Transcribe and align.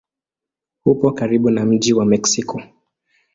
Upo 0.85 1.11
karibu 1.11 1.49
na 1.49 1.65
mji 1.65 1.93
wa 1.93 2.05
Meksiko. 2.05 2.61